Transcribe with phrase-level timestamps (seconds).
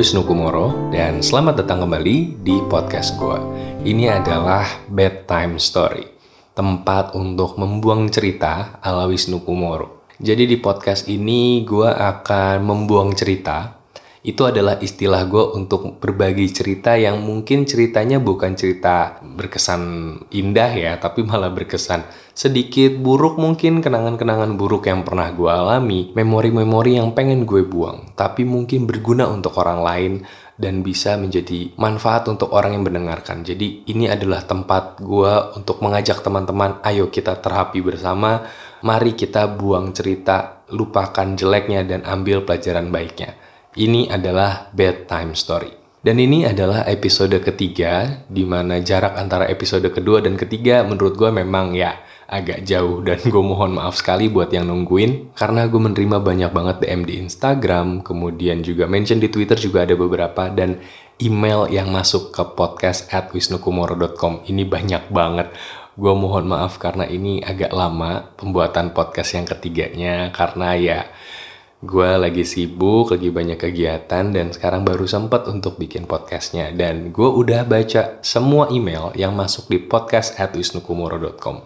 [0.00, 3.36] Wisnu Kumoro dan selamat datang kembali di podcast gue.
[3.84, 6.08] Ini adalah bedtime story,
[6.56, 10.08] tempat untuk membuang cerita ala Wisnu Kumoro.
[10.16, 13.76] Jadi di podcast ini gue akan membuang cerita
[14.20, 19.80] itu adalah istilah gue untuk berbagi cerita yang mungkin ceritanya bukan cerita berkesan
[20.28, 22.04] indah ya, tapi malah berkesan
[22.36, 28.44] sedikit buruk mungkin kenangan-kenangan buruk yang pernah gue alami, memori-memori yang pengen gue buang, tapi
[28.44, 30.12] mungkin berguna untuk orang lain
[30.60, 33.40] dan bisa menjadi manfaat untuk orang yang mendengarkan.
[33.40, 38.44] Jadi ini adalah tempat gue untuk mengajak teman-teman, ayo kita terapi bersama,
[38.84, 43.39] mari kita buang cerita, lupakan jeleknya dan ambil pelajaran baiknya.
[43.70, 45.70] Ini adalah bedtime story.
[46.02, 51.30] Dan ini adalah episode ketiga, di mana jarak antara episode kedua dan ketiga menurut gue
[51.30, 56.18] memang ya agak jauh dan gue mohon maaf sekali buat yang nungguin karena gue menerima
[56.18, 60.82] banyak banget DM di Instagram, kemudian juga mention di Twitter juga ada beberapa dan
[61.22, 65.54] email yang masuk ke podcast at wisnukumoro.com ini banyak banget.
[65.94, 70.98] Gue mohon maaf karena ini agak lama pembuatan podcast yang ketiganya karena ya
[71.80, 76.68] gue lagi sibuk, lagi banyak kegiatan, dan sekarang baru sempet untuk bikin podcastnya.
[76.76, 81.64] Dan gue udah baca semua email yang masuk di podcast at wisnukumoro.com.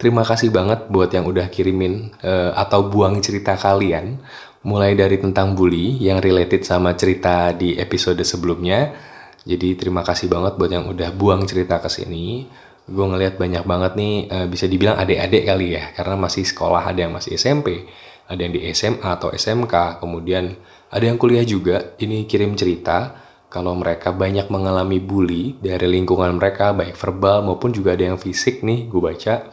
[0.00, 4.16] Terima kasih banget buat yang udah kirimin uh, atau buang cerita kalian.
[4.64, 8.96] Mulai dari tentang bully yang related sama cerita di episode sebelumnya.
[9.44, 12.48] Jadi terima kasih banget buat yang udah buang cerita ke sini.
[12.88, 17.04] Gue ngeliat banyak banget nih, uh, bisa dibilang adik-adik kali ya, karena masih sekolah, ada
[17.04, 17.84] yang masih SMP
[18.30, 20.54] ada yang di SMA atau SMK, kemudian
[20.86, 21.98] ada yang kuliah juga.
[21.98, 23.18] Ini kirim cerita
[23.50, 28.62] kalau mereka banyak mengalami bully dari lingkungan mereka, baik verbal maupun juga ada yang fisik
[28.62, 29.50] nih, gue baca.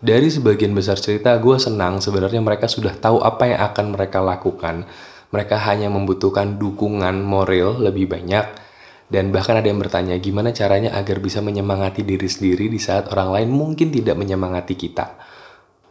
[0.00, 4.88] Dari sebagian besar cerita, gue senang sebenarnya mereka sudah tahu apa yang akan mereka lakukan.
[5.28, 8.48] Mereka hanya membutuhkan dukungan moral lebih banyak,
[9.12, 13.36] dan bahkan ada yang bertanya gimana caranya agar bisa menyemangati diri sendiri di saat orang
[13.36, 15.20] lain mungkin tidak menyemangati kita.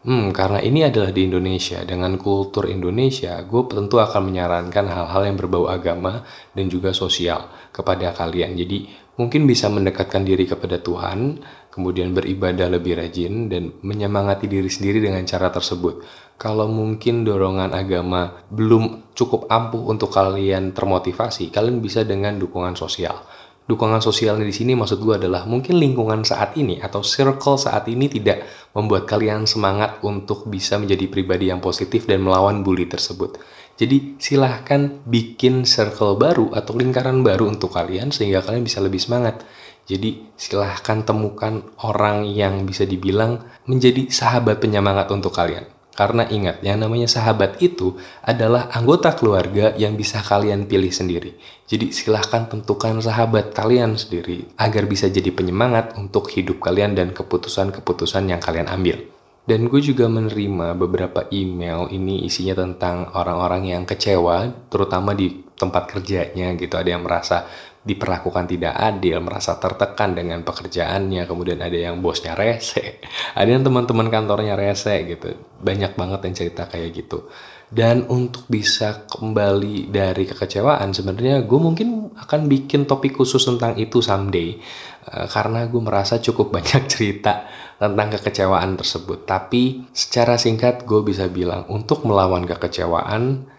[0.03, 5.40] Hmm, karena ini adalah di Indonesia, dengan kultur Indonesia, gue tentu akan menyarankan hal-hal yang
[5.40, 8.52] berbau agama dan juga sosial kepada kalian.
[8.59, 8.84] Jadi,
[9.16, 11.40] mungkin bisa mendekatkan diri kepada Tuhan,
[11.72, 16.03] kemudian beribadah lebih rajin, dan menyemangati diri sendiri dengan cara tersebut.
[16.36, 23.24] Kalau mungkin dorongan agama belum cukup ampuh untuk kalian termotivasi, kalian bisa dengan dukungan sosial
[23.63, 28.12] dukungan sosialnya di sini maksud gue adalah mungkin lingkungan saat ini atau circle saat ini
[28.12, 28.44] tidak
[28.75, 33.40] membuat kalian semangat untuk bisa menjadi pribadi yang positif dan melawan bully tersebut.
[33.74, 39.41] Jadi silahkan bikin circle baru atau lingkaran baru untuk kalian sehingga kalian bisa lebih semangat.
[39.84, 45.72] Jadi silahkan temukan orang yang bisa dibilang menjadi sahabat penyemangat untuk kalian.
[45.94, 47.94] Karena ingat, yang namanya sahabat itu
[48.26, 51.38] adalah anggota keluarga yang bisa kalian pilih sendiri.
[51.70, 58.26] Jadi silahkan tentukan sahabat kalian sendiri agar bisa jadi penyemangat untuk hidup kalian dan keputusan-keputusan
[58.26, 59.06] yang kalian ambil.
[59.44, 65.94] Dan gue juga menerima beberapa email ini isinya tentang orang-orang yang kecewa, terutama di tempat
[65.94, 66.74] kerjanya gitu.
[66.74, 67.46] Ada yang merasa
[67.83, 73.03] diperlakukan tidak adil, merasa tertekan dengan pekerjaannya, kemudian ada yang bosnya rese,
[73.39, 75.35] ada yang teman-teman kantornya rese gitu.
[75.59, 77.27] Banyak banget yang cerita kayak gitu.
[77.67, 84.00] Dan untuk bisa kembali dari kekecewaan, sebenarnya gue mungkin akan bikin topik khusus tentang itu
[84.00, 84.55] someday.
[85.03, 89.27] Uh, karena gue merasa cukup banyak cerita tentang kekecewaan tersebut.
[89.27, 93.51] Tapi secara singkat gue bisa bilang, untuk melawan kekecewaan,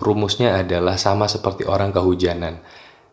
[0.00, 2.64] rumusnya adalah sama seperti orang kehujanan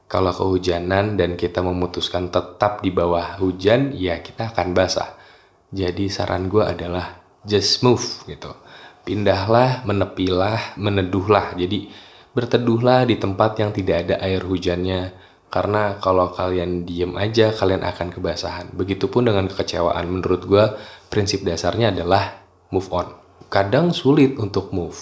[0.05, 5.17] kalau kehujanan dan kita memutuskan tetap di bawah hujan, ya kita akan basah.
[5.73, 8.53] Jadi saran gue adalah just move gitu.
[9.01, 11.57] Pindahlah, menepilah, meneduhlah.
[11.57, 11.89] Jadi
[12.37, 15.25] berteduhlah di tempat yang tidak ada air hujannya.
[15.49, 18.77] Karena kalau kalian diem aja, kalian akan kebasahan.
[18.77, 20.05] Begitupun dengan kekecewaan.
[20.05, 20.65] Menurut gue,
[21.09, 23.09] prinsip dasarnya adalah move on.
[23.49, 25.01] Kadang sulit untuk move.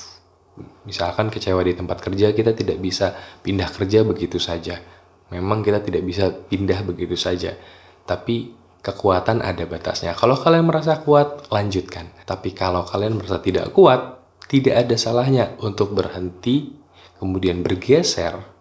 [0.88, 4.93] Misalkan kecewa di tempat kerja, kita tidak bisa pindah kerja begitu saja
[5.33, 7.57] Memang kita tidak bisa pindah begitu saja.
[8.06, 8.53] Tapi
[8.83, 10.13] kekuatan ada batasnya.
[10.13, 12.13] Kalau kalian merasa kuat, lanjutkan.
[12.27, 16.75] Tapi kalau kalian merasa tidak kuat, tidak ada salahnya untuk berhenti,
[17.18, 18.53] kemudian bergeser,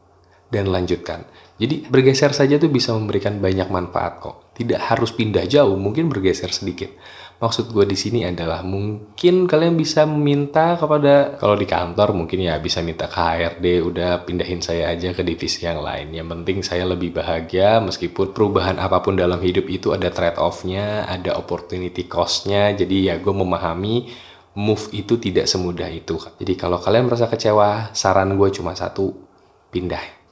[0.53, 1.27] dan lanjutkan.
[1.57, 4.53] Jadi bergeser saja tuh bisa memberikan banyak manfaat kok.
[4.53, 6.93] Tidak harus pindah jauh, mungkin bergeser sedikit.
[7.43, 12.63] Maksud gue di sini adalah mungkin kalian bisa meminta kepada kalau di kantor mungkin ya
[12.63, 16.15] bisa minta ke HRD udah pindahin saya aja ke divisi yang lain.
[16.15, 21.03] Yang penting saya lebih bahagia meskipun perubahan apa pun dalam hidup itu ada trade off-nya,
[21.11, 22.71] ada opportunity cost-nya.
[22.79, 24.07] Jadi ya gue memahami
[24.55, 26.23] move itu tidak semudah itu.
[26.39, 29.19] Jadi kalau kalian merasa kecewa, saran gue cuma satu,
[29.75, 30.23] pindah.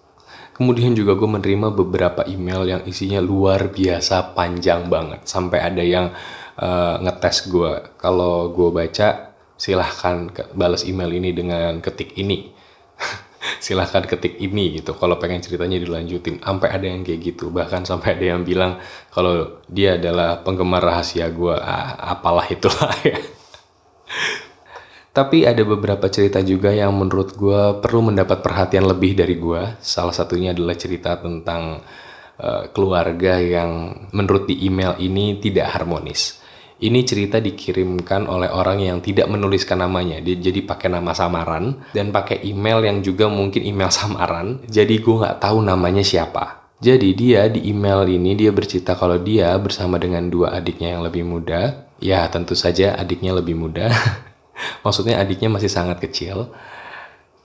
[0.54, 5.26] Kemudian juga gue menerima beberapa email yang isinya luar biasa panjang banget.
[5.26, 6.12] Sampai ada yang
[6.60, 7.72] uh, ngetes gue.
[7.96, 12.52] Kalau gue baca, silahkan balas email ini dengan ketik ini.
[13.64, 14.92] silahkan ketik ini gitu.
[14.94, 16.44] Kalau pengen ceritanya dilanjutin.
[16.44, 17.48] Sampai ada yang kayak gitu.
[17.48, 18.76] Bahkan sampai ada yang bilang
[19.10, 21.56] kalau dia adalah penggemar rahasia gue.
[21.56, 23.18] Ah, apalah itulah ya.
[25.10, 29.76] Tapi ada beberapa cerita juga yang menurut gue perlu mendapat perhatian lebih dari gue.
[29.82, 31.82] Salah satunya adalah cerita tentang
[32.38, 36.39] uh, keluarga yang menurut di email ini tidak harmonis.
[36.80, 40.16] Ini cerita dikirimkan oleh orang yang tidak menuliskan namanya.
[40.24, 44.64] Dia jadi pakai nama samaran dan pakai email yang juga mungkin email samaran.
[44.64, 46.72] Jadi gue nggak tahu namanya siapa.
[46.80, 51.28] Jadi dia di email ini dia bercerita kalau dia bersama dengan dua adiknya yang lebih
[51.28, 51.92] muda.
[52.00, 53.92] Ya tentu saja adiknya lebih muda.
[54.84, 56.52] maksudnya adiknya masih sangat kecil,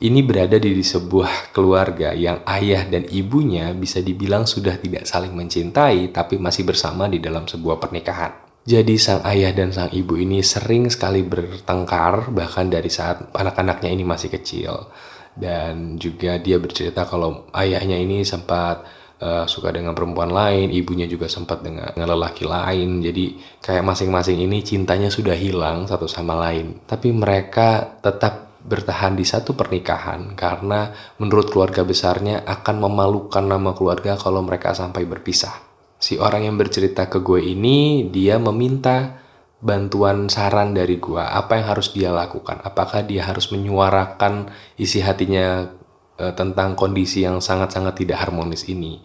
[0.03, 6.11] ini berada di sebuah keluarga yang ayah dan ibunya bisa dibilang sudah tidak saling mencintai
[6.11, 8.44] tapi masih bersama di dalam sebuah pernikahan.
[8.65, 14.01] Jadi sang ayah dan sang ibu ini sering sekali bertengkar bahkan dari saat anak-anaknya ini
[14.01, 14.89] masih kecil.
[15.37, 18.81] Dan juga dia bercerita kalau ayahnya ini sempat
[19.21, 23.05] uh, suka dengan perempuan lain, ibunya juga sempat dengan, dengan lelaki lain.
[23.05, 26.81] Jadi kayak masing-masing ini cintanya sudah hilang satu sama lain.
[26.89, 30.89] Tapi mereka tetap bertahan di satu pernikahan karena
[31.21, 35.74] menurut keluarga besarnya akan memalukan nama keluarga kalau mereka sampai berpisah.
[36.05, 39.25] Si orang yang bercerita ke gue ini dia meminta
[39.57, 45.65] bantuan saran dari gue apa yang harus dia lakukan apakah dia harus menyuarakan isi hatinya
[46.21, 49.01] uh, tentang kondisi yang sangat-sangat tidak harmonis ini.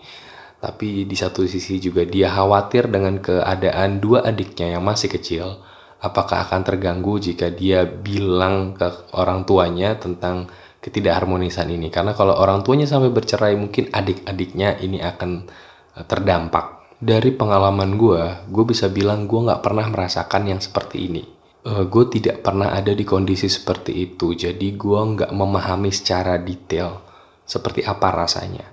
[0.61, 5.57] Tapi di satu sisi juga dia khawatir dengan keadaan dua adiknya yang masih kecil,
[6.05, 10.53] apakah akan terganggu jika dia bilang ke orang tuanya tentang
[10.85, 11.89] ketidakharmonisan ini.
[11.89, 15.49] Karena kalau orang tuanya sampai bercerai, mungkin adik-adiknya ini akan
[15.97, 16.80] eh, terdampak.
[17.01, 21.25] Dari pengalaman gue, gue bisa bilang gue gak pernah merasakan yang seperti ini.
[21.65, 27.01] Uh, gue tidak pernah ada di kondisi seperti itu, jadi gue nggak memahami secara detail
[27.49, 28.69] seperti apa rasanya.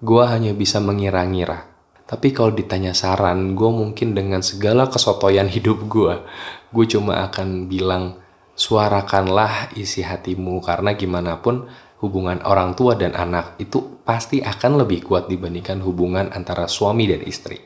[0.00, 1.68] Gue hanya bisa mengira-ngira.
[2.04, 6.20] Tapi kalau ditanya saran, gue mungkin dengan segala kesotoyan hidup gue,
[6.68, 8.20] gue cuma akan bilang,
[8.56, 11.64] suarakanlah isi hatimu, karena gimana pun
[12.04, 17.24] hubungan orang tua dan anak itu pasti akan lebih kuat dibandingkan hubungan antara suami dan
[17.24, 17.56] istri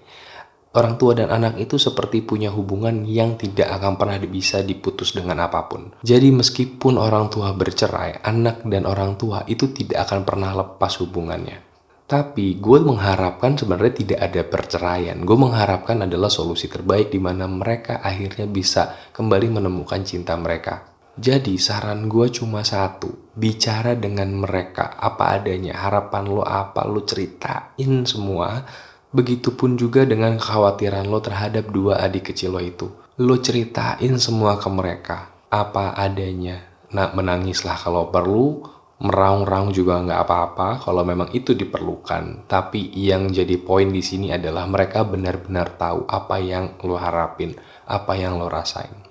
[0.68, 5.40] Orang tua dan anak itu seperti punya hubungan yang tidak akan pernah bisa diputus dengan
[5.40, 5.96] apa pun.
[6.04, 11.64] Jadi meskipun orang tua bercerai, anak dan orang tua itu tidak akan pernah lepas hubungannya.
[12.04, 15.16] Tapi gue mengharapkan sebenarnya tidak ada perceraian.
[15.24, 20.97] Gue mengharapkan adalah solusi terbaik di mana mereka akhirnya bisa kembali menemukan cinta mereka.
[21.18, 28.06] Jadi saran gue cuma satu, bicara dengan mereka apa adanya, harapan lo apa, lo ceritain
[28.06, 28.62] semua,
[29.08, 32.92] Begitupun juga dengan kekhawatiran lo terhadap dua adik kecil lo itu.
[33.16, 36.60] Lo ceritain semua ke mereka, apa adanya.
[36.92, 38.68] Nah, menangislah kalau perlu,
[39.00, 42.44] meraung-raung juga nggak apa-apa kalau memang itu diperlukan.
[42.44, 47.56] Tapi yang jadi poin di sini adalah mereka benar-benar tahu apa yang lo harapin,
[47.88, 49.07] apa yang lo rasain.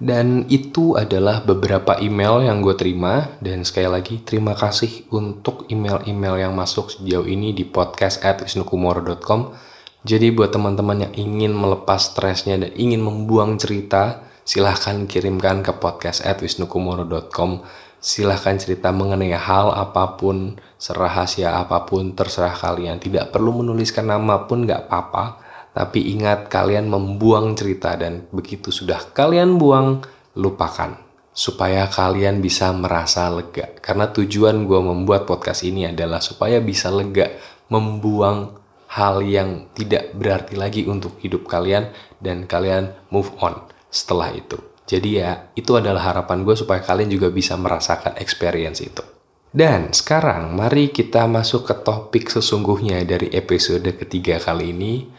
[0.00, 3.36] Dan itu adalah beberapa email yang gue terima.
[3.36, 9.52] Dan sekali lagi terima kasih untuk email-email yang masuk sejauh ini di podcast at wisnukumoro.com.
[10.00, 16.24] Jadi buat teman-teman yang ingin melepas stresnya dan ingin membuang cerita, silahkan kirimkan ke podcast
[16.24, 17.60] at wisnukumoro.com.
[18.00, 22.96] Silahkan cerita mengenai hal apa pun, serahasia apa pun, terserah kalian.
[22.96, 29.14] Tidak perlu menuliskan nama pun gak apa-apa tapi ingat kalian membuang cerita dan begitu sudah
[29.14, 30.02] kalian buang,
[30.34, 30.98] lupakan.
[31.30, 33.70] Supaya kalian bisa merasa lega.
[33.78, 37.30] Karena tujuan gue membuat podcast ini adalah supaya bisa lega.
[37.70, 38.58] Membuang
[38.90, 44.58] hal yang tidak berarti lagi untuk hidup kalian dan kalian move on setelah itu.
[44.90, 49.06] Jadi ya, itu adalah harapan gue supaya kalian juga bisa merasakan experience itu.
[49.50, 55.10] Dan sekarang mari kita masuk ke topik sesungguhnya dari episode ketiga kali ini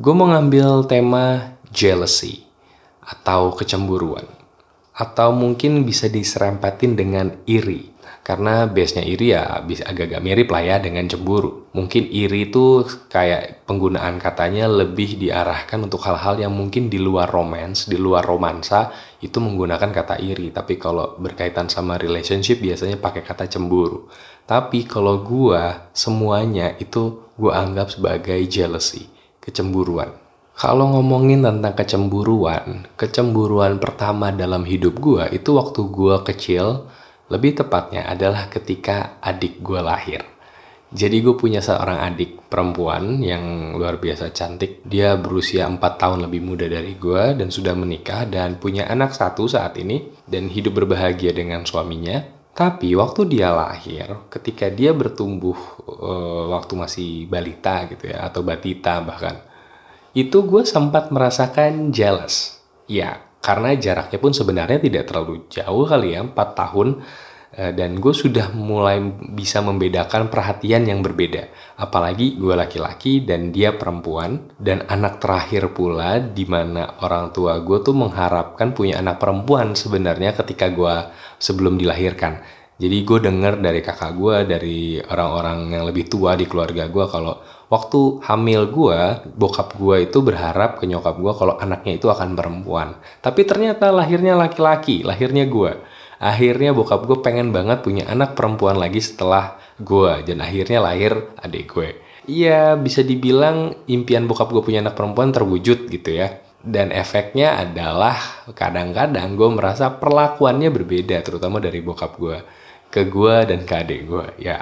[0.00, 2.40] gue mau ngambil tema jealousy
[3.04, 4.24] atau kecemburuan.
[4.96, 7.92] Atau mungkin bisa diserempetin dengan iri.
[8.24, 11.68] Karena base-nya iri ya agak-agak mirip lah ya dengan cemburu.
[11.76, 17.84] Mungkin iri itu kayak penggunaan katanya lebih diarahkan untuk hal-hal yang mungkin di luar romance,
[17.84, 18.88] di luar romansa
[19.20, 20.48] itu menggunakan kata iri.
[20.48, 24.08] Tapi kalau berkaitan sama relationship biasanya pakai kata cemburu.
[24.48, 30.12] Tapi kalau gue semuanya itu gue anggap sebagai jealousy kecemburuan.
[30.60, 36.84] Kalau ngomongin tentang kecemburuan, kecemburuan pertama dalam hidup gue itu waktu gue kecil,
[37.32, 40.20] lebih tepatnya adalah ketika adik gue lahir.
[40.90, 44.82] Jadi gue punya seorang adik perempuan yang luar biasa cantik.
[44.82, 49.46] Dia berusia 4 tahun lebih muda dari gue dan sudah menikah dan punya anak satu
[49.46, 52.39] saat ini dan hidup berbahagia dengan suaminya.
[52.50, 59.00] Tapi waktu dia lahir, ketika dia bertumbuh uh, waktu masih balita gitu ya atau batita
[59.00, 59.38] bahkan,
[60.12, 62.58] itu gue sempat merasakan jealous.
[62.90, 66.88] Ya, karena jaraknya pun sebenarnya tidak terlalu jauh kali ya, 4 tahun
[67.50, 69.02] Eh, dan gue sudah mulai
[69.34, 71.50] bisa membedakan perhatian yang berbeda.
[71.82, 77.82] Apalagi gue laki-laki dan dia perempuan dan anak terakhir pula di mana orang tua gue
[77.82, 80.94] tuh mengharapkan punya anak perempuan sebenarnya ketika gue
[81.40, 82.44] sebelum dilahirkan.
[82.80, 87.40] Jadi gue denger dari kakak gue, dari orang-orang yang lebih tua di keluarga gue kalau
[87.68, 89.00] waktu hamil gue,
[89.36, 92.96] bokap gue itu berharap ke nyokap gue kalau anaknya itu akan perempuan.
[93.20, 95.72] Tapi ternyata lahirnya laki-laki, lahirnya gue
[96.20, 101.72] akhirnya bokap gue pengen banget punya anak perempuan lagi setelah gue dan akhirnya lahir adik
[101.72, 101.90] gue
[102.28, 108.16] Iya bisa dibilang impian bokap gue punya anak perempuan terwujud gitu ya dan efeknya adalah
[108.52, 112.38] kadang-kadang gue merasa perlakuannya berbeda terutama dari bokap gue
[112.92, 114.60] ke gue dan ke adik gue ya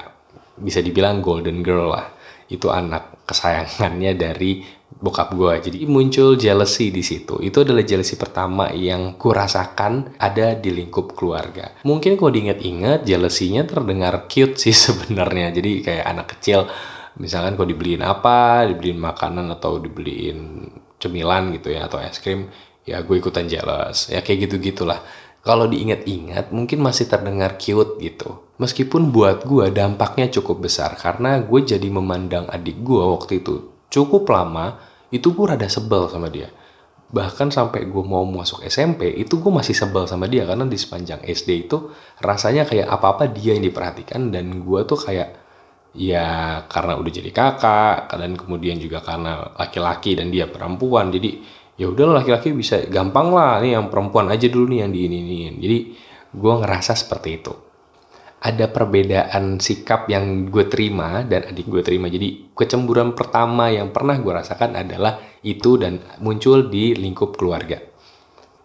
[0.59, 2.07] bisa dibilang golden girl lah
[2.49, 5.55] itu anak kesayangannya dari bokap gue.
[5.71, 7.39] Jadi muncul jealousy di situ.
[7.45, 11.77] Itu adalah jealousy pertama yang kurasakan ada di lingkup keluarga.
[11.85, 15.55] Mungkin kalau diingat-ingat jealousy-nya terdengar cute sih sebenarnya.
[15.55, 16.67] Jadi kayak anak kecil
[17.21, 20.67] misalkan kalau dibeliin apa, dibeliin makanan atau dibeliin
[20.99, 22.51] cemilan gitu ya atau es krim,
[22.87, 24.11] ya gue ikutan jealous.
[24.13, 25.03] Ya kayak gitu-gitulah.
[25.43, 28.43] Kalau diingat-ingat mungkin masih terdengar cute gitu.
[28.59, 34.29] Meskipun buat gue dampaknya cukup besar karena gue jadi memandang adik gue waktu itu cukup
[34.29, 34.77] lama
[35.09, 36.53] itu gue rada sebel sama dia
[37.09, 41.25] bahkan sampai gue mau masuk SMP itu gue masih sebel sama dia karena di sepanjang
[41.25, 41.89] SD itu
[42.21, 45.48] rasanya kayak apa-apa dia yang diperhatikan dan gue tuh kayak
[45.97, 51.41] ya karena udah jadi kakak dan kemudian juga karena laki-laki dan dia perempuan jadi
[51.79, 55.79] ya udah laki-laki bisa gampang lah nih yang perempuan aja dulu nih yang diinin jadi
[56.35, 57.53] gue ngerasa seperti itu
[58.39, 62.07] ada perbedaan sikap yang gue terima dan adik gue terima.
[62.07, 67.83] Jadi kecemburuan pertama yang pernah gue rasakan adalah itu dan muncul di lingkup keluarga.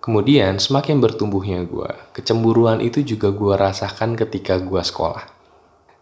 [0.04, 5.33] Kemudian semakin bertumbuhnya gue, kecemburuan itu juga gue rasakan ketika gue sekolah.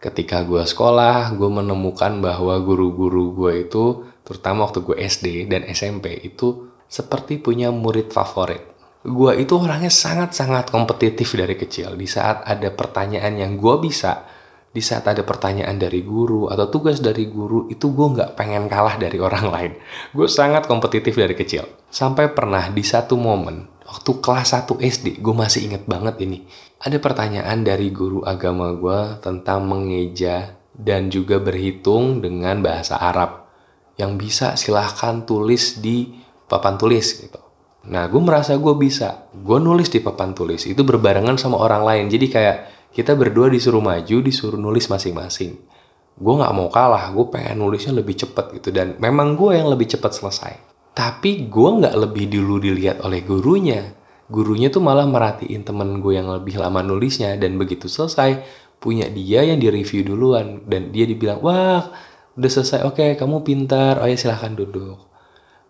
[0.02, 6.18] Ketika gue sekolah, gue menemukan bahwa guru-guru gue itu, terutama waktu gue SD dan SMP,
[6.26, 11.98] itu seperti punya murid favorit gue itu orangnya sangat-sangat kompetitif dari kecil.
[11.98, 14.22] Di saat ada pertanyaan yang gue bisa,
[14.70, 18.94] di saat ada pertanyaan dari guru atau tugas dari guru, itu gue nggak pengen kalah
[18.94, 19.72] dari orang lain.
[20.14, 21.66] Gue sangat kompetitif dari kecil.
[21.90, 26.48] Sampai pernah di satu momen, waktu kelas 1 SD, gue masih inget banget ini.
[26.80, 33.44] Ada pertanyaan dari guru agama gue tentang mengeja dan juga berhitung dengan bahasa Arab.
[34.00, 36.08] Yang bisa silahkan tulis di
[36.48, 39.26] papan tulis gitu Nah, gue merasa gue bisa.
[39.34, 42.04] Gue nulis di papan tulis itu berbarengan sama orang lain.
[42.06, 42.56] Jadi kayak
[42.94, 45.58] kita berdua disuruh maju, disuruh nulis masing-masing.
[46.14, 48.70] Gue nggak mau kalah, gue pengen nulisnya lebih cepat gitu.
[48.70, 50.71] Dan memang gue yang lebih cepat selesai.
[50.92, 53.96] Tapi gue nggak lebih dulu dilihat oleh gurunya.
[54.28, 57.36] Gurunya tuh malah merhatiin temen gue yang lebih lama nulisnya.
[57.40, 58.44] Dan begitu selesai,
[58.76, 60.64] punya dia yang direview duluan.
[60.68, 61.88] Dan dia dibilang, wah
[62.36, 65.12] udah selesai, oke kamu pintar, oh ya silahkan duduk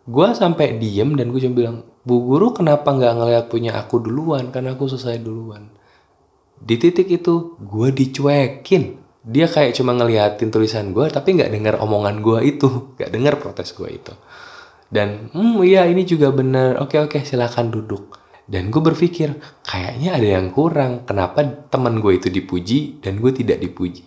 [0.03, 4.51] gue sampai diem dan gue cuma bilang bu guru kenapa nggak ngeliat punya aku duluan
[4.51, 5.71] karena aku selesai duluan
[6.59, 12.19] di titik itu gue dicuekin dia kayak cuma ngeliatin tulisan gue tapi nggak dengar omongan
[12.19, 14.15] gue itu nggak dengar protes gue itu
[14.93, 16.77] dan hmm iya ini juga benar.
[16.85, 18.21] Oke oke silakan duduk.
[18.45, 21.09] Dan gue berpikir kayaknya ada yang kurang.
[21.09, 21.41] Kenapa
[21.73, 24.05] teman gue itu dipuji dan gue tidak dipuji?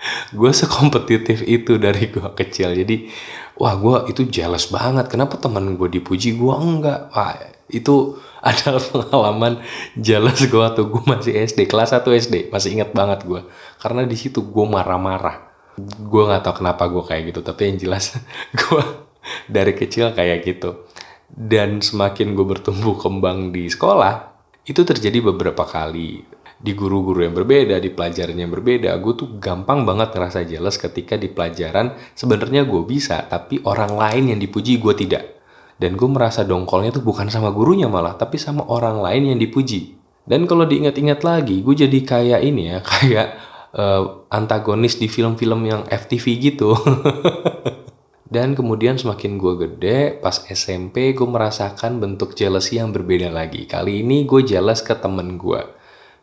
[0.36, 2.72] Gue sekompetitif itu dari gue kecil.
[2.72, 3.12] Jadi
[3.60, 5.12] wah gue itu jealous banget.
[5.12, 7.12] Kenapa teman gue dipuji gue enggak?
[7.12, 7.36] Wah
[7.68, 9.60] itu adalah pengalaman
[9.96, 10.86] jealous gue tuh.
[10.88, 13.44] Gue masih SD kelas 1 SD masih ingat banget gue
[13.80, 15.48] karena di situ gue marah-marah.
[15.80, 18.16] Gue nggak tahu kenapa gue kayak gitu tapi yang jelas
[18.60, 19.09] gue
[19.54, 20.86] dari kecil kayak gitu
[21.30, 24.34] dan semakin gue bertumbuh kembang di sekolah
[24.66, 29.88] itu terjadi beberapa kali di guru-guru yang berbeda, di pelajaran yang berbeda, gue tuh gampang
[29.88, 34.92] banget ngerasa jealous ketika di pelajaran sebenarnya gue bisa, tapi orang lain yang dipuji gue
[34.92, 35.40] tidak.
[35.80, 39.96] Dan gue merasa dongkolnya tuh bukan sama gurunya malah, tapi sama orang lain yang dipuji.
[40.28, 43.26] Dan kalau diingat-ingat lagi, gue jadi kayak ini ya, kayak
[43.72, 46.76] uh, antagonis di film-film yang FTV gitu.
[48.30, 53.66] Dan kemudian semakin gue gede, pas SMP gue merasakan bentuk jealousy yang berbeda lagi.
[53.66, 55.80] Kali ini gue jealous ke temen gue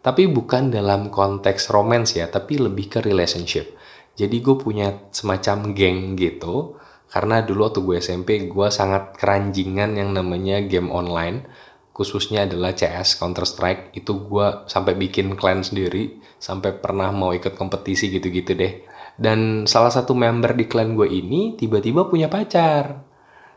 [0.08, 3.76] tapi bukan dalam konteks romance ya, tapi lebih ke relationship.
[4.16, 6.80] Jadi gue punya semacam geng gitu.
[7.12, 11.44] Karena dulu waktu gue SMP gue sangat keranjingan yang namanya game online.
[11.92, 13.92] Khususnya adalah CS Counter Strike.
[14.00, 16.24] Itu gue sampai bikin clan sendiri.
[16.40, 18.74] Sampai pernah mau ikut kompetisi gitu-gitu deh.
[19.18, 23.02] Dan salah satu member di clan gue ini tiba-tiba punya pacar.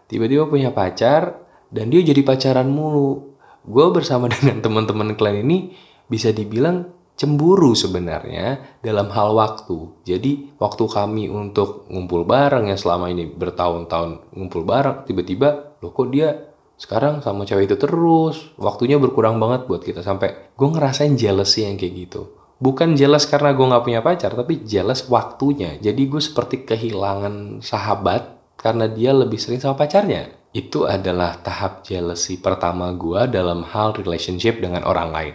[0.08, 1.36] Tiba-tiba punya pacar
[1.68, 3.36] dan dia jadi pacaran mulu.
[3.68, 5.76] Gue bersama dengan teman-teman clan ini
[6.08, 6.88] bisa dibilang
[7.20, 10.00] cemburu sebenarnya dalam hal waktu.
[10.08, 16.08] Jadi waktu kami untuk ngumpul bareng yang selama ini bertahun-tahun ngumpul bareng, tiba-tiba loh kok
[16.08, 16.50] dia
[16.80, 21.76] sekarang sama cewek itu terus, waktunya berkurang banget buat kita sampai gue ngerasain jealousy yang
[21.76, 22.39] kayak gitu.
[22.60, 25.80] Bukan jealous karena gue gak punya pacar, tapi jealous waktunya.
[25.80, 30.28] Jadi gue seperti kehilangan sahabat karena dia lebih sering sama pacarnya.
[30.52, 35.34] Itu adalah tahap jealousy pertama gue dalam hal relationship dengan orang lain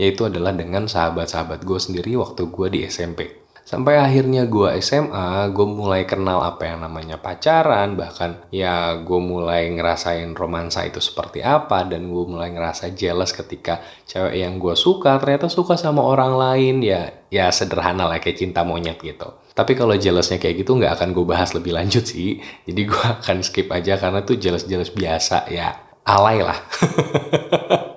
[0.00, 3.28] yaitu adalah dengan sahabat-sahabat gue sendiri waktu gue di SMP.
[3.70, 9.70] Sampai akhirnya gue SMA, gue mulai kenal apa yang namanya pacaran, bahkan ya gue mulai
[9.70, 13.78] ngerasain romansa itu seperti apa, dan gue mulai ngerasa jealous ketika
[14.10, 18.66] cewek yang gue suka ternyata suka sama orang lain, ya ya sederhana lah kayak cinta
[18.66, 19.38] monyet gitu.
[19.54, 23.46] Tapi kalau jealousnya kayak gitu nggak akan gue bahas lebih lanjut sih, jadi gue akan
[23.46, 25.78] skip aja karena tuh jealous-jealous biasa ya,
[26.10, 26.58] alay lah.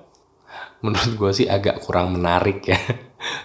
[0.84, 2.78] menurut gue sih agak kurang menarik ya.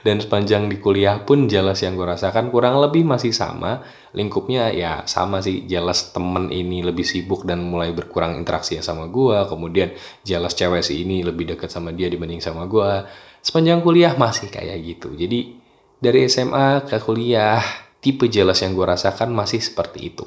[0.02, 3.82] Dan sepanjang di kuliah pun jelas yang gue rasakan kurang lebih masih sama.
[4.16, 9.38] Lingkupnya ya sama sih jelas temen ini lebih sibuk dan mulai berkurang interaksi sama gue.
[9.46, 9.94] Kemudian
[10.26, 13.06] jelas cewek si ini lebih dekat sama dia dibanding sama gue.
[13.42, 15.14] Sepanjang kuliah masih kayak gitu.
[15.14, 15.58] Jadi
[15.98, 17.62] dari SMA ke kuliah
[17.98, 20.26] tipe jelas yang gue rasakan masih seperti itu.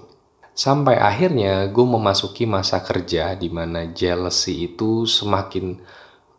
[0.51, 5.79] Sampai akhirnya gue memasuki masa kerja di mana jealousy itu semakin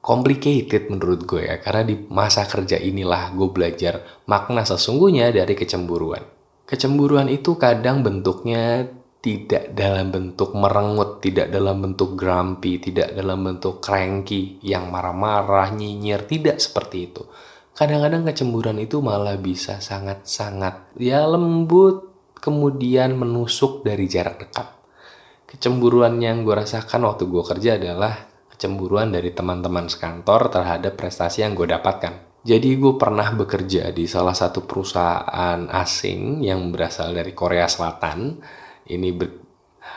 [0.02, 6.26] complicated menurut gue ya karena di masa kerja inilah gue belajar makna sesungguhnya dari kecemburuan
[6.66, 8.90] kecemburuan itu kadang bentuknya
[9.22, 16.26] tidak dalam bentuk merengut, tidak dalam bentuk grumpy, tidak dalam bentuk cranky yang marah-marah, nyinyir,
[16.26, 17.22] tidak seperti itu.
[17.70, 22.10] Kadang-kadang kecemburuan itu malah bisa sangat-sangat ya lembut,
[22.42, 24.68] kemudian menusuk dari jarak dekat.
[25.46, 28.31] Kecemburuan yang gue rasakan waktu gue kerja adalah
[28.62, 32.46] kecemburuan dari teman-teman sekantor terhadap prestasi yang gue dapatkan.
[32.46, 38.38] Jadi gue pernah bekerja di salah satu perusahaan asing yang berasal dari Korea Selatan.
[38.86, 39.34] Ini ber,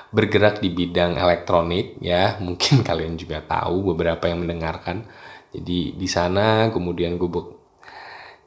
[0.10, 5.06] bergerak di bidang elektronik ya, mungkin kalian juga tahu beberapa yang mendengarkan.
[5.54, 7.30] Jadi di sana kemudian gue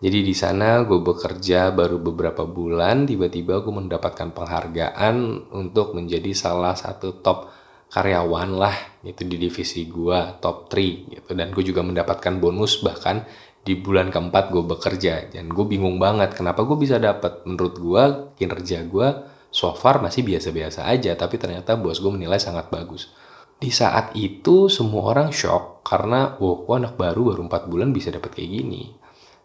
[0.03, 6.75] jadi di sana gue bekerja baru beberapa bulan, tiba-tiba gue mendapatkan penghargaan untuk menjadi salah
[6.75, 7.58] satu top
[7.89, 11.31] karyawan lah itu di divisi gua top 3 gitu.
[11.33, 13.25] Dan gue juga mendapatkan bonus bahkan
[13.65, 15.33] di bulan keempat gue bekerja.
[15.33, 18.03] Dan gue bingung banget kenapa gue bisa dapat menurut gue
[18.37, 19.09] kinerja gue
[19.49, 23.13] so far masih biasa-biasa aja tapi ternyata bos gue menilai sangat bagus.
[23.59, 28.13] Di saat itu semua orang shock karena wow kok anak baru baru 4 bulan bisa
[28.13, 28.83] dapat kayak gini.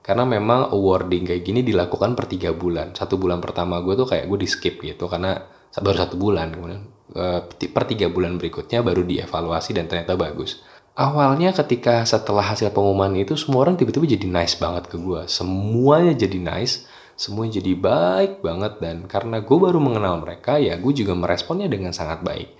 [0.03, 2.91] Karena memang awarding kayak gini dilakukan per tiga bulan.
[2.91, 5.39] Satu bulan pertama gue tuh kayak gue di skip gitu karena
[5.79, 6.51] baru satu bulan.
[6.51, 10.63] Kemudian per tiga bulan berikutnya baru dievaluasi dan ternyata bagus.
[10.93, 15.25] Awalnya ketika setelah hasil pengumuman itu semua orang tiba-tiba jadi nice banget ke gue.
[15.25, 16.85] Semuanya jadi nice,
[17.17, 21.97] semuanya jadi baik banget dan karena gue baru mengenal mereka ya gue juga meresponnya dengan
[21.97, 22.53] sangat baik.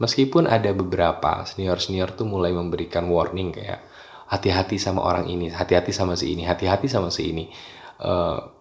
[0.00, 3.84] Meskipun ada beberapa senior-senior tuh mulai memberikan warning kayak
[4.32, 7.44] hati-hati sama orang ini, hati-hati sama si ini, hati-hati sama si ini.
[8.00, 8.53] Uh,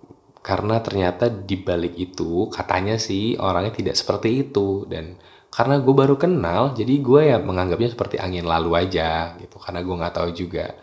[0.43, 4.83] karena ternyata di balik itu katanya sih orangnya tidak seperti itu.
[4.91, 5.15] Dan
[5.47, 9.55] karena gue baru kenal jadi gue ya menganggapnya seperti angin lalu aja gitu.
[9.55, 10.75] Karena gue nggak tahu juga.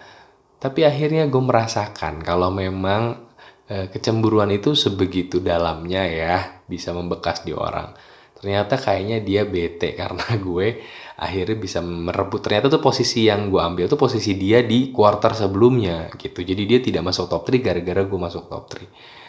[0.56, 3.20] Tapi akhirnya gue merasakan kalau memang
[3.68, 7.92] e, kecemburuan itu sebegitu dalamnya ya bisa membekas di orang.
[8.40, 10.80] Ternyata kayaknya dia bete karena gue
[11.20, 12.40] akhirnya bisa merebut.
[12.48, 16.40] Ternyata tuh posisi yang gue ambil tuh posisi dia di quarter sebelumnya gitu.
[16.40, 19.19] Jadi dia tidak masuk top 3 gara-gara gue masuk top 3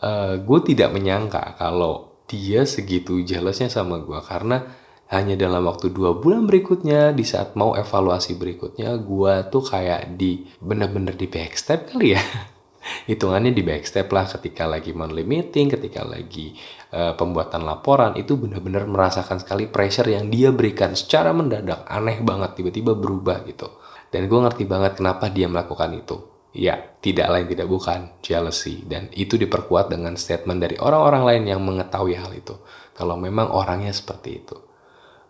[0.00, 4.66] uh, gue tidak menyangka kalau dia segitu jealousnya sama gue karena
[5.06, 10.42] hanya dalam waktu dua bulan berikutnya di saat mau evaluasi berikutnya gue tuh kayak di
[10.58, 12.22] bener-bener di backstep kali ya.
[13.10, 16.58] Hitungannya di backstep lah ketika lagi monthly meeting ketika lagi
[16.90, 22.58] uh, pembuatan laporan itu bener-bener merasakan sekali pressure yang dia berikan secara mendadak aneh banget
[22.58, 23.70] tiba-tiba berubah gitu.
[24.10, 29.12] Dan gue ngerti banget kenapa dia melakukan itu ya tidak lain tidak bukan jealousy dan
[29.12, 32.56] itu diperkuat dengan statement dari orang-orang lain yang mengetahui hal itu
[32.96, 34.56] kalau memang orangnya seperti itu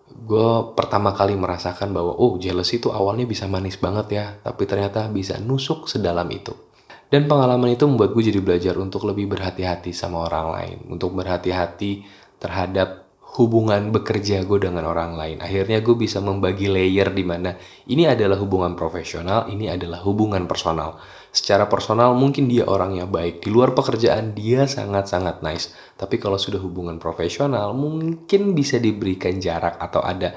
[0.06, 5.10] gue pertama kali merasakan bahwa oh jealousy itu awalnya bisa manis banget ya tapi ternyata
[5.10, 6.54] bisa nusuk sedalam itu
[7.06, 10.78] Dan pengalaman itu membuat gue jadi belajar untuk lebih berhati-hati sama orang lain.
[10.90, 12.02] Untuk berhati-hati
[12.42, 15.38] terhadap hubungan bekerja gue dengan orang lain.
[15.38, 17.54] Akhirnya gue bisa membagi layer di mana
[17.86, 20.98] ini adalah hubungan profesional, ini adalah hubungan personal.
[21.36, 23.44] Secara personal mungkin dia orangnya baik.
[23.44, 25.68] Di luar pekerjaan dia sangat-sangat nice.
[25.92, 30.32] Tapi kalau sudah hubungan profesional mungkin bisa diberikan jarak atau ada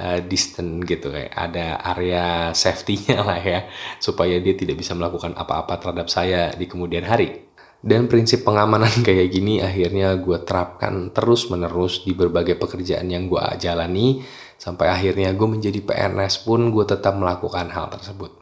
[0.00, 3.68] uh, distant gitu ya, ada area safety-nya lah ya,
[4.00, 7.44] supaya dia tidak bisa melakukan apa-apa terhadap saya di kemudian hari.
[7.84, 14.24] Dan prinsip pengamanan kayak gini akhirnya gue terapkan terus-menerus di berbagai pekerjaan yang gue jalani,
[14.56, 18.37] sampai akhirnya gue menjadi PNS pun gue tetap melakukan hal tersebut.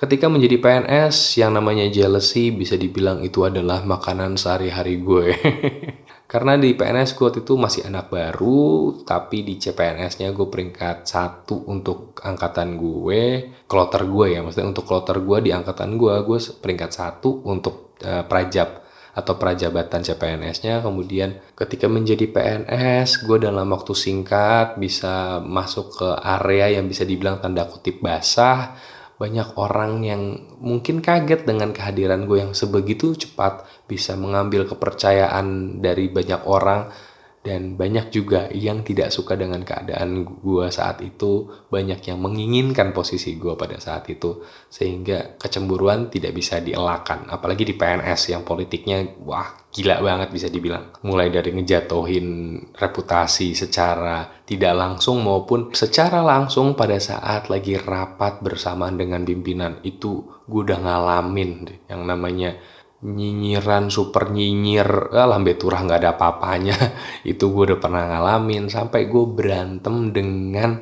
[0.00, 5.28] Ketika menjadi PNS, yang namanya jealousy bisa dibilang itu adalah makanan sehari-hari gue.
[6.30, 11.66] Karena di PNS gue waktu itu masih anak baru, tapi di CPNS-nya gue peringkat satu
[11.66, 16.90] untuk angkatan gue, kloter gue ya, maksudnya untuk kloter gue di angkatan gue, gue peringkat
[16.94, 18.78] satu untuk uh, prajab
[19.10, 20.86] atau prajabatan CPNS-nya.
[20.86, 27.42] Kemudian ketika menjadi PNS, gue dalam waktu singkat bisa masuk ke area yang bisa dibilang
[27.42, 28.78] tanda kutip basah,
[29.20, 36.08] banyak orang yang mungkin kaget dengan kehadiran gue yang sebegitu cepat bisa mengambil kepercayaan dari
[36.08, 36.88] banyak orang
[37.40, 41.48] dan banyak juga yang tidak suka dengan keadaan gue saat itu.
[41.72, 44.44] Banyak yang menginginkan posisi gue pada saat itu.
[44.68, 47.24] Sehingga kecemburuan tidak bisa dielakkan.
[47.32, 50.92] Apalagi di PNS yang politiknya wah gila banget bisa dibilang.
[51.00, 52.28] Mulai dari ngejatohin
[52.76, 59.80] reputasi secara tidak langsung maupun secara langsung pada saat lagi rapat bersamaan dengan pimpinan.
[59.80, 62.60] Itu gue udah ngalamin yang namanya
[63.00, 66.76] nyinyiran super nyinyir ah, lambe turah nggak ada apa-apanya.
[67.30, 70.76] Itu gue udah pernah ngalamin sampai gue berantem dengan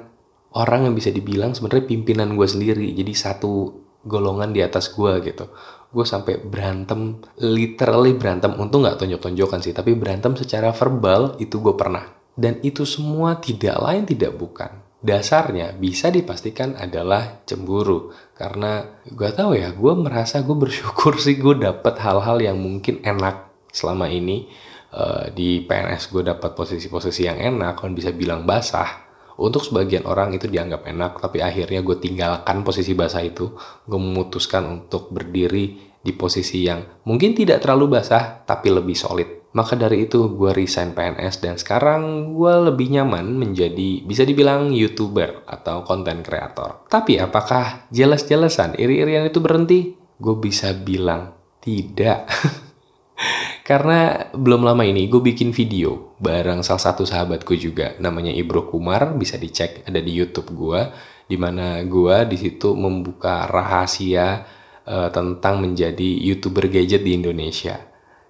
[0.59, 5.47] orang yang bisa dibilang sebenarnya pimpinan gue sendiri jadi satu golongan di atas gue gitu.
[5.89, 11.75] Gue sampai berantem literally berantem untung nggak tonjok-tonjokan sih tapi berantem secara verbal itu gue
[11.79, 12.05] pernah.
[12.39, 18.13] Dan itu semua tidak lain tidak bukan dasarnya bisa dipastikan adalah cemburu.
[18.37, 23.49] Karena gue tahu ya gue merasa gue bersyukur sih gue dapet hal-hal yang mungkin enak
[23.73, 24.45] selama ini.
[24.89, 29.09] Uh, di PNS gue dapat posisi-posisi yang enak kan bisa bilang basah.
[29.39, 33.53] Untuk sebagian orang itu dianggap enak tapi akhirnya gue tinggalkan posisi basah itu.
[33.89, 39.81] Gue memutuskan untuk berdiri di posisi yang mungkin tidak terlalu basah tapi lebih solid maka
[39.81, 45.81] dari itu gue resign PNS dan sekarang gue lebih nyaman menjadi bisa dibilang YouTuber atau
[45.89, 46.85] konten kreator.
[46.93, 49.97] Tapi apakah jelas-jelasan iri-irian itu berhenti?
[50.21, 51.33] Gue bisa bilang
[51.65, 52.29] tidak.
[53.69, 59.13] Karena belum lama ini gue bikin video bareng salah satu sahabatku juga namanya Ibro Kumar
[59.17, 60.81] bisa dicek ada di YouTube gue
[61.29, 64.47] di mana gue di situ membuka rahasia
[64.89, 67.88] uh, tentang menjadi youtuber gadget di Indonesia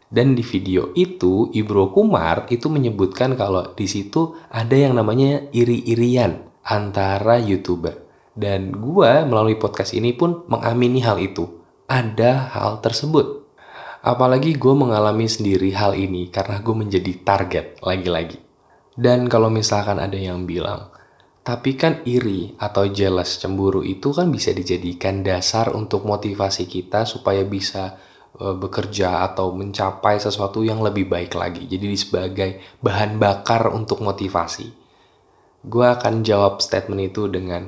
[0.08, 6.48] dan di video itu Ibro Kumar itu menyebutkan kalau di situ ada yang namanya iri-irian
[6.64, 8.08] antara YouTuber.
[8.38, 11.44] Dan gua melalui podcast ini pun mengamini hal itu.
[11.88, 13.44] Ada hal tersebut.
[13.98, 18.38] Apalagi gue mengalami sendiri hal ini karena gue menjadi target lagi-lagi.
[18.94, 20.94] Dan kalau misalkan ada yang bilang,
[21.42, 27.42] tapi kan iri atau jealous cemburu itu kan bisa dijadikan dasar untuk motivasi kita supaya
[27.42, 27.98] bisa
[28.36, 31.66] bekerja atau mencapai sesuatu yang lebih baik lagi.
[31.66, 32.50] Jadi sebagai
[32.84, 34.70] bahan bakar untuk motivasi.
[35.66, 37.66] Gue akan jawab statement itu dengan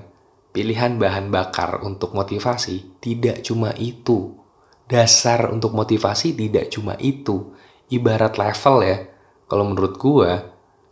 [0.55, 4.39] pilihan bahan bakar untuk motivasi tidak cuma itu.
[4.87, 7.51] Dasar untuk motivasi tidak cuma itu.
[7.91, 8.99] Ibarat level ya.
[9.51, 10.31] Kalau menurut gue,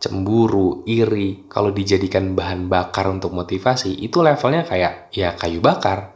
[0.03, 6.15] cemburu, iri, kalau dijadikan bahan bakar untuk motivasi, itu levelnya kayak ya kayu bakar.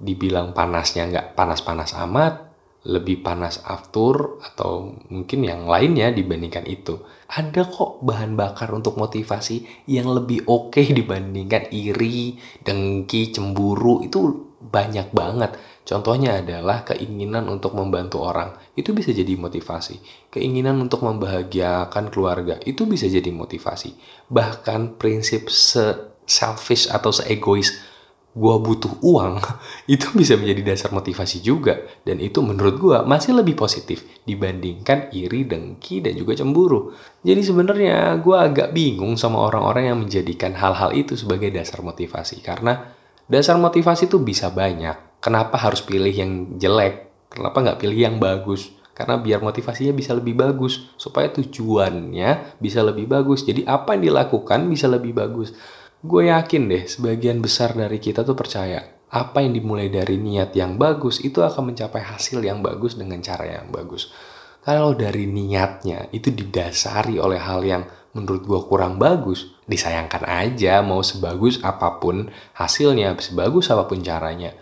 [0.00, 2.49] Dibilang panasnya nggak panas-panas amat,
[2.80, 6.96] lebih panas aftur atau mungkin yang lainnya dibandingkan itu.
[7.28, 14.50] Ada kok bahan bakar untuk motivasi yang lebih oke okay dibandingkan iri, dengki, cemburu itu
[14.60, 15.60] banyak banget.
[15.84, 18.54] Contohnya adalah keinginan untuk membantu orang.
[18.76, 20.28] Itu bisa jadi motivasi.
[20.30, 23.96] Keinginan untuk membahagiakan keluarga itu bisa jadi motivasi.
[24.30, 27.89] Bahkan prinsip se selfish atau seegois
[28.30, 29.42] gue butuh uang
[29.94, 31.82] itu bisa menjadi dasar motivasi juga.
[32.06, 36.94] Dan itu menurut gue masih lebih positif dibandingkan iri dengki dan juga cemburu.
[37.26, 42.38] Jadi sebenarnya gue agak bingung sama orang-orang yang menjadikan hal-hal itu sebagai dasar motivasi.
[42.40, 42.78] Karena
[43.26, 45.18] dasar motivasi itu bisa banyak.
[45.20, 47.10] Kenapa harus pilih yang jelek?
[47.30, 48.72] Kenapa nggak pilih yang bagus?
[49.00, 53.48] Karena biar motivasinya bisa lebih bagus supaya tujuannya bisa lebih bagus.
[53.48, 55.56] Jadi apa yang dilakukan bisa lebih bagus
[56.00, 60.78] gue yakin deh sebagian besar dari kita tuh percaya apa yang dimulai dari niat yang
[60.78, 64.14] bagus itu akan mencapai hasil yang bagus dengan cara yang bagus.
[64.62, 67.82] Kalau dari niatnya itu didasari oleh hal yang
[68.14, 74.54] menurut gue kurang bagus, disayangkan aja mau sebagus apa pun hasilnya, sebagus apa pun caranya.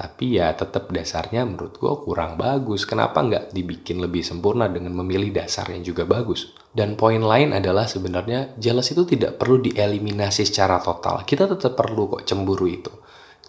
[0.00, 2.88] Tapi ya tetap dasarnya menurut gue kurang bagus.
[2.88, 6.56] Kenapa nggak dibikin lebih sempurna dengan memilih dasar yang juga bagus?
[6.72, 11.28] Dan poin lain adalah sebenarnya jelas itu tidak perlu dieliminasi secara total.
[11.28, 12.88] Kita tetap perlu kok cemburu itu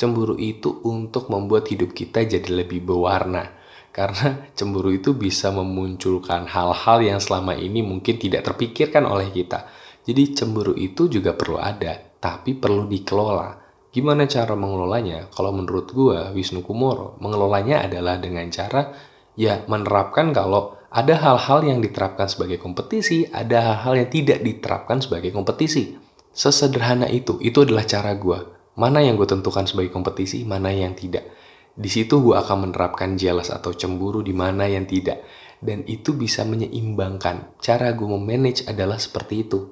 [0.02, 3.54] Cemburu itu untuk membuat hidup kita jadi lebih berwarna.
[3.94, 9.70] Karena cemburu itu bisa memunculkan hal-hal yang selama ini mungkin tidak terpikirkan oleh kita.
[10.02, 13.70] Jadi cemburu itu juga perlu ada, tapi perlu dikelola.
[13.91, 15.27] Gimana cara mengelolanya?
[15.36, 18.95] Kalau menurut gue, Wisnu Kumoro, mengelolanya adalah dengan cara
[19.36, 25.36] ya menerapkan kalau ada hal-hal yang diterapkan sebagai kompetisi, ada hal-hal yang tidak diterapkan sebagai
[25.36, 25.99] kompetisi.
[26.32, 31.27] Sesederhana itu, itu adalah cara gue mana yang gue tentukan sebagai kompetisi, mana yang tidak.
[31.75, 35.23] Di situ gue akan menerapkan jealous atau cemburu di mana yang tidak.
[35.62, 37.62] Dan itu bisa menyeimbangkan.
[37.62, 39.69] Cara gue memanage adalah seperti itu.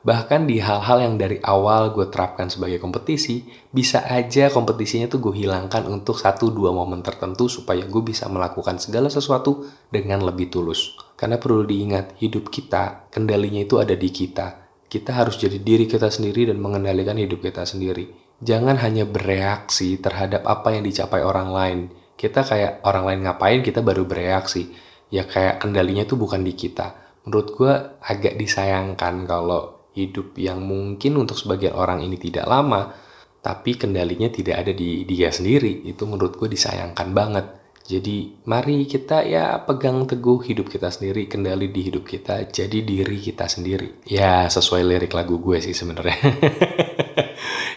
[0.00, 5.44] Bahkan di hal-hal yang dari awal gue terapkan sebagai kompetisi, bisa aja kompetisinya tuh gue
[5.44, 10.96] hilangkan untuk satu dua momen tertentu supaya gue bisa melakukan segala sesuatu dengan lebih tulus.
[11.20, 14.72] Karena perlu diingat, hidup kita, kendalinya itu ada di kita.
[14.88, 20.48] Kita harus jadi diri kita sendiri dan mengendalikan hidup kita sendiri jangan hanya bereaksi terhadap
[20.48, 21.78] apa yang dicapai orang lain.
[22.16, 24.72] Kita kayak orang lain ngapain, kita baru bereaksi.
[25.12, 26.96] Ya kayak kendalinya itu bukan di kita.
[27.24, 32.92] Menurut gue agak disayangkan kalau hidup yang mungkin untuk sebagian orang ini tidak lama,
[33.40, 35.86] tapi kendalinya tidak ada di dia sendiri.
[35.86, 37.46] Itu menurut gue disayangkan banget.
[37.90, 43.18] Jadi mari kita ya pegang teguh hidup kita sendiri, kendali di hidup kita, jadi diri
[43.18, 44.06] kita sendiri.
[44.06, 46.18] Ya sesuai lirik lagu gue sih sebenarnya.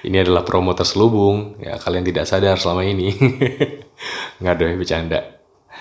[0.03, 3.15] ini adalah promo terselubung ya kalian tidak sadar selama ini
[4.39, 5.19] nggak ada bercanda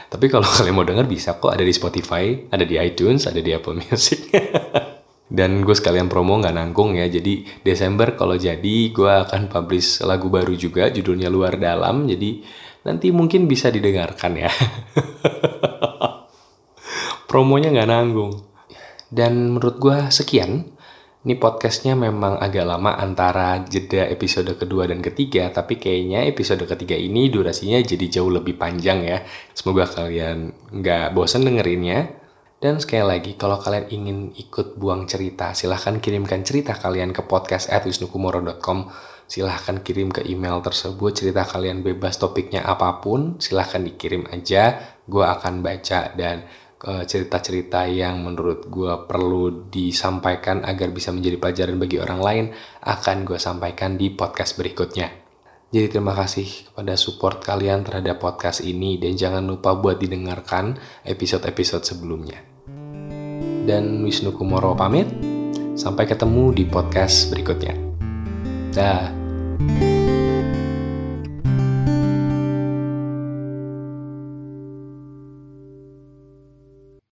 [0.09, 3.51] tapi kalau kalian mau denger bisa kok ada di Spotify ada di iTunes ada di
[3.51, 4.31] Apple Music
[5.33, 7.09] dan gue sekalian promo nggak nanggung ya.
[7.09, 12.05] Jadi Desember kalau jadi gue akan publish lagu baru juga judulnya luar dalam.
[12.05, 12.45] Jadi
[12.85, 14.53] nanti mungkin bisa didengarkan ya.
[17.33, 18.45] Promonya nggak nanggung.
[19.09, 20.69] Dan menurut gue sekian.
[21.23, 26.99] Ini podcastnya memang agak lama antara jeda episode kedua dan ketiga, tapi kayaknya episode ketiga
[26.99, 29.23] ini durasinya jadi jauh lebih panjang ya.
[29.55, 32.22] Semoga kalian nggak bosan dengerinnya.
[32.63, 37.67] Dan sekali lagi, kalau kalian ingin ikut buang cerita, silahkan kirimkan cerita kalian ke podcast
[37.75, 38.87] at wisnukumoro.com.
[39.27, 44.79] Silahkan kirim ke email tersebut, cerita kalian bebas topiknya apa pun, silahkan dikirim aja.
[45.11, 46.47] Gue akan baca dan
[46.83, 52.45] Eh, cerita-cerita yang menurut gue perlu disampaikan agar bisa menjadi pelajaran bagi orang lain
[52.83, 55.07] akan gue sampaikan di podcast berikutnya.
[55.71, 60.75] Jadi terima kasih kepada support kalian terhadap podcast ini dan jangan lupa buat didengarkan
[61.07, 62.52] episode-episode sebelumnya.
[63.63, 65.07] Dan Wisnu Kumoro pamit,
[65.79, 67.75] sampai ketemu di podcast berikutnya.
[68.75, 69.22] Dah.